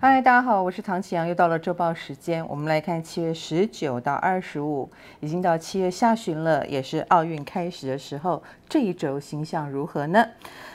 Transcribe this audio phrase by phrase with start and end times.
[0.00, 4.88] 嗨，大家好，我是唐启阳，又到了周报时间，我们来看七月十九到二十五，
[5.18, 10.26] 已经到七月下旬了，也是奥运开始的时候，这一周星象如何呢？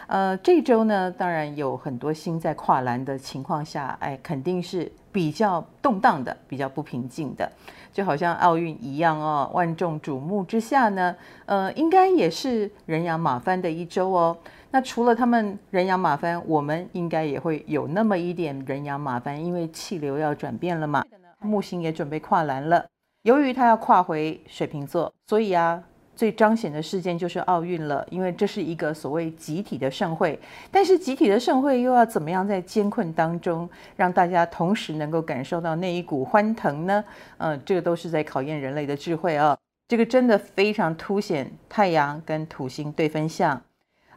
[0.07, 7.49] 呃，这一周呢，当然有很多星在跨栏的情况下，哎，肯定是比较动荡的，比较不平静的，
[7.91, 14.37] 就好像奥运一样哦，万众瞩目之下呢，呃，应该也是人仰马翻的一周哦。
[14.71, 21.03] 那除了他们人仰马翻，我们应该也会有那么一点人仰马翻，因为气流要转变了嘛。
[21.39, 22.85] 木星也准备跨栏了，
[23.23, 25.83] 由于它要跨回水瓶座，所以啊，
[26.15, 30.39] 最彰显的事件就是奥运了，因为这是一个所谓集体的盛会。
[30.71, 37.03] 但是集体的盛会又要怎么样在艰困当中，让大家同时能够感受到那一股欢腾呢？
[37.37, 39.57] 嗯，这个都是在考验人类的智慧啊。
[39.87, 43.61] 这个真的非常凸显太阳跟土星对分相。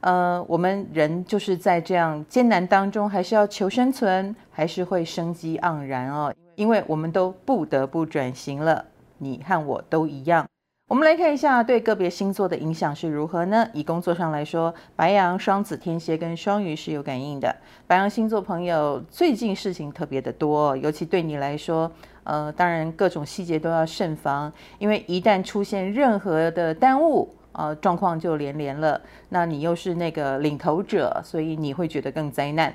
[0.00, 6.33] 呃，我们人就是在这样艰难当中，还是要求生存，还是会生机盎然哦。
[6.55, 8.84] 因为我们都不得不转型了，
[9.19, 10.47] 你和我都一样。
[10.88, 13.68] 我们来看一下对个别星座的影响是如何呢？
[13.72, 17.56] 以工作上来说，白羊、双子、天蝎跟双鱼是有感应的。
[17.88, 21.90] 白羊星座朋友最近事情特别的多，尤其对你来说，
[22.22, 27.34] 呃，当然各种细节都要慎防，因为一旦出现任何的耽误。
[27.56, 29.00] 呃，状况就连连了。
[29.30, 32.74] 那你又是那个领头者，所以你会觉得更灾难。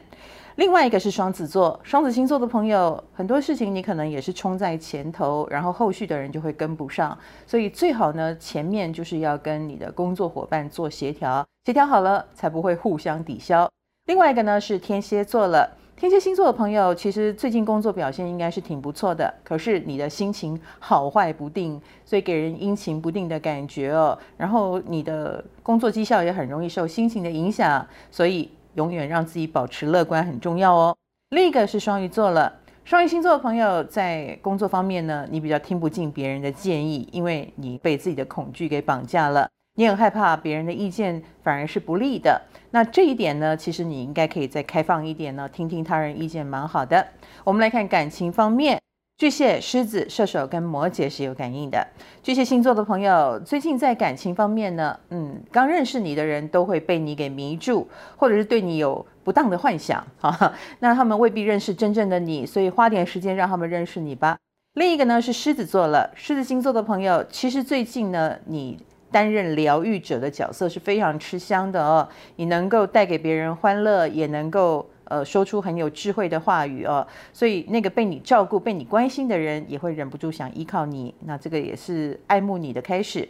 [0.56, 7.18] 另外一个是双子座，双子星座的朋友，很多事情你可能也是冲在前头，然后后续的人就会跟不上。
[7.48, 13.70] 所以最好呢，前面就是要跟你的工作伙伴做协调，协调好了才不会互相抵消。
[14.08, 15.78] 另外一个呢是天蝎座了。
[16.02, 24.18] 天蝎星座的朋友，其实最近工作表现应该是挺不错的，可是你的心情好坏不定，所以给人阴晴不定的感觉哦。
[24.36, 30.98] 然后你的工作绩效也很容易受心情的影响，所以永远让自己保持乐观很重要哦。
[31.30, 32.52] 另一个是双鱼座了，
[32.84, 39.48] 双鱼星座的朋友在工作方面呢，你比较听不进别人的建议，因为你被自己的恐惧给绑架了。
[39.76, 47.08] 你很害怕别人的意见反而是不利的，那这一点呢，其实你应该可以再开放一点呢，听听他人意见蛮好的。
[47.46, 48.82] 我们来看感情方面，
[49.18, 51.88] 巨蟹、狮子、射手跟摩羯是有感应的。
[52.22, 64.38] 巨蟹星座的朋友最近在感情方面呢，嗯，刚认识你的人都会被你给迷住，或者是对你有不当的幻想啊，那他们未必认识真正的你，所以花点时间让他们认识你吧。
[64.74, 68.78] 另一个呢是狮子座了，狮子星座的朋友，其实最近呢你。
[69.12, 72.08] 担任疗愈者的角色是非常吃香的哦，
[72.38, 83.28] 你能够带给别人欢乐，也能够呃说出很有智慧的话语哦，所以那个被你照顾、被你关心的人也会忍不住想依靠你，那这个也是爱慕你的开始。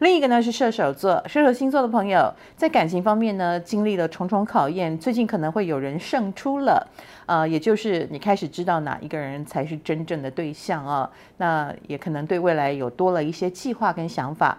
[0.00, 6.86] 另一个呢是射手座，射手星座的朋友在感情方面呢经历了重重考验，最近可能会有人胜出了，
[7.24, 14.58] 呃，也就是你开始知道哪一个人才是真正的对象哦，那也可能对未来有多了一些计划跟想法。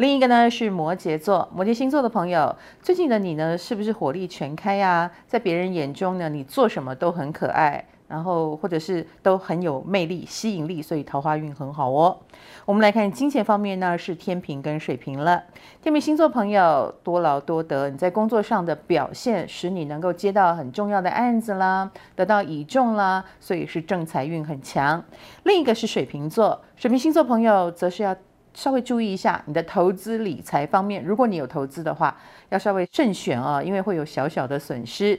[0.00, 5.10] 另一个呢是摩羯座，摩羯星座的朋友，最近的你呢是不是火力全开呀？
[5.26, 12.16] 在别人眼中呢，你做什么都很可爱，然后或者是都很有魅力、吸引力，所以桃花运很好哦。
[12.64, 15.44] 我们来看金钱方面呢，是天平跟水瓶了。
[15.82, 25.04] 天秤星座朋友多劳多得，你在工作上的表现使你能够接到很重要的案子啦，得到倚重啦，所以是正财运很强。
[25.42, 28.16] 另一个是水瓶座，水瓶星座朋友则是要。
[28.52, 32.16] 稍微注意一下你的投资理财方面，如果你有投资的话，
[32.48, 35.18] 要稍微慎选啊，因为会有小小的损失。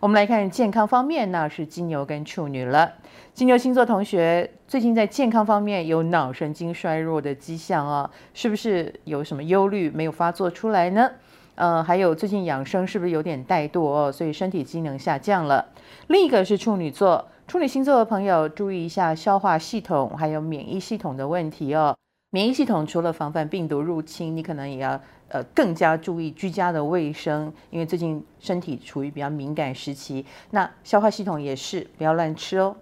[0.00, 2.92] 我们来看健康方面，那是金牛跟处女了。
[3.32, 11.10] 金牛星座同学最近在健康方面有脑神经衰弱的迹象啊，是不是有什么忧虑没有发作出来呢？
[11.54, 15.66] 呃，还有最近养生是不是有点怠惰哦，所以身体机能下降了。
[16.06, 21.94] 另一个是处女座，处女星座的朋友注意一下消化系统还有免疫系统的问题哦。
[22.32, 30.24] 免疫系统除了防范病毒入侵，你可能也要呃更加注意居家的卫生，因为最近身体处于比较敏感时期。
[30.50, 32.76] 那消化系统也是不要乱吃哦。